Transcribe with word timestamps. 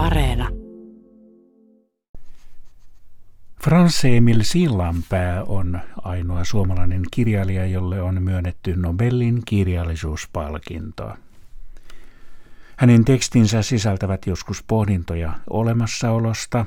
Areena. 0.00 0.48
Frans 3.62 4.04
Emil 4.04 4.42
Sillanpää 4.42 5.44
on 5.44 5.80
ainoa 6.02 6.44
suomalainen 6.44 7.02
kirjailija, 7.10 7.66
jolle 7.66 8.02
on 8.02 8.22
myönnetty 8.22 8.76
Nobelin 8.76 9.42
kirjallisuuspalkinto. 9.44 11.16
Hänen 12.76 13.04
tekstinsä 13.04 13.62
sisältävät 13.62 14.26
joskus 14.26 14.62
pohdintoja 14.62 15.32
olemassaolosta. 15.50 16.66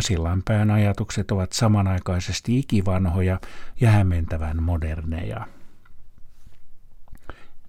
Sillanpään 0.00 0.70
ajatukset 0.70 1.30
ovat 1.30 1.52
samanaikaisesti 1.52 2.58
ikivanhoja 2.58 3.40
ja 3.80 3.90
hämmentävän 3.90 4.62
moderneja. 4.62 5.46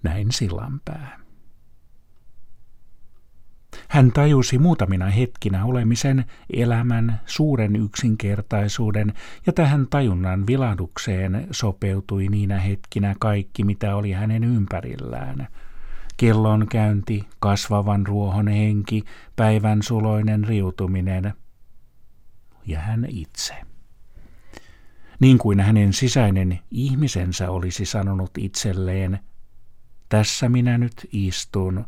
Näin 0.02 0.32
Sillanpää. 0.32 1.27
Hän 3.98 4.12
tajusi 4.12 4.58
muutamina 4.58 5.06
hetkinä 5.06 5.64
olemisen 5.64 6.24
elämän 6.52 7.20
suuren 7.26 7.76
yksinkertaisuuden 7.76 9.12
ja 9.46 9.52
tähän 9.52 9.86
tajunnan 9.90 10.46
vilahdukseen 10.46 11.46
sopeutui 11.50 12.28
niinä 12.28 12.58
hetkinä 12.58 13.14
kaikki, 13.20 13.64
mitä 13.64 13.96
oli 13.96 14.12
hänen 14.12 14.44
ympärillään. 14.44 15.48
Kellon 16.16 16.66
käynti, 16.70 17.28
kasvavan 17.40 18.06
ruohon 18.06 18.48
henki, 18.48 19.04
päivän 19.36 19.82
suloinen 19.82 20.44
riutuminen 20.44 21.34
ja 22.66 22.80
hän 22.80 23.06
itse. 23.08 23.54
Niin 25.20 25.38
kuin 25.38 25.60
hänen 25.60 25.92
sisäinen 25.92 26.58
ihmisensä 26.70 27.50
olisi 27.50 27.84
sanonut 27.84 28.30
itselleen, 28.38 29.18
tässä 30.08 30.48
minä 30.48 30.78
nyt 30.78 31.08
istun, 31.12 31.84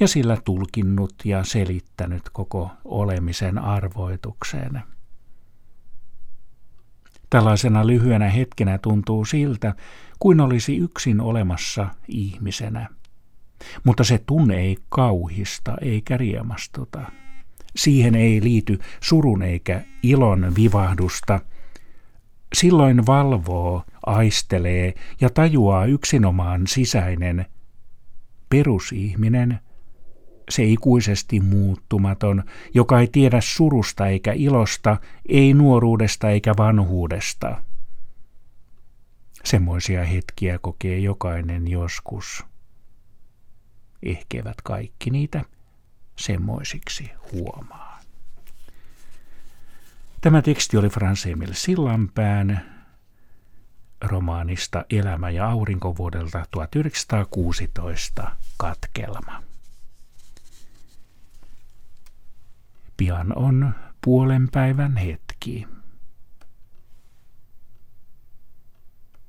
ja 0.00 0.08
sillä 0.08 0.36
tulkinnut 0.44 1.14
ja 1.24 1.44
selittänyt 1.44 2.22
koko 2.32 2.70
olemisen 2.84 3.58
arvoitukseen. 3.58 4.82
Tällaisena 7.30 7.86
lyhyenä 7.86 8.28
hetkenä 8.28 8.78
tuntuu 8.78 9.24
siltä, 9.24 9.74
kuin 10.18 10.40
olisi 10.40 10.76
yksin 10.76 11.20
olemassa 11.20 11.88
ihmisenä. 12.08 12.88
Mutta 13.84 14.04
se 14.04 14.18
tunne 14.26 14.56
ei 14.56 14.76
kauhista 14.88 15.76
eikä 15.80 16.16
riemastuta. 16.16 17.00
Siihen 17.76 18.14
ei 18.14 18.42
liity 18.42 18.78
surun 19.00 19.42
eikä 19.42 19.84
ilon 20.02 20.52
vivahdusta. 20.56 21.40
Silloin 22.54 23.06
valvoo, 23.06 23.84
aistelee 24.06 24.94
ja 25.20 25.30
tajuaa 25.30 25.84
yksinomaan 25.84 26.66
sisäinen 26.66 27.46
perusihminen– 28.48 29.58
se 30.50 30.64
ikuisesti 30.64 31.40
muuttumaton, 31.40 32.44
joka 32.74 33.00
ei 33.00 33.08
tiedä 33.12 33.40
surusta 33.40 34.06
eikä 34.06 34.32
ilosta, 34.32 34.96
ei 35.28 35.54
nuoruudesta 35.54 36.30
eikä 36.30 36.54
vanhuudesta. 36.58 37.62
Semmoisia 39.44 40.04
hetkiä 40.04 40.58
kokee 40.58 40.98
jokainen 40.98 41.68
joskus. 41.68 42.44
Ehkevät 44.02 44.56
kaikki 44.62 45.10
niitä 45.10 45.44
semmoisiksi 46.18 47.10
huomaa. 47.32 48.00
Tämä 50.20 50.42
teksti 50.42 50.76
oli 50.76 50.88
Frans 50.88 51.26
Emil 51.26 51.52
Sillanpään 51.52 52.80
romaanista 54.00 54.84
Elämä 54.90 55.30
ja 55.30 55.48
aurinko 55.48 55.96
vuodelta 55.96 56.44
1916 56.50 58.36
katkelma. 58.56 59.49
Pian 63.00 63.32
on 63.36 63.74
puolen 64.04 64.48
päivän 64.52 64.96
hetki. 64.96 65.66